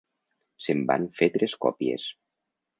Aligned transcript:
Se'n 0.67 0.81
van 0.93 1.05
fer 1.21 1.29
tres 1.37 1.57
còpies. 1.67 2.11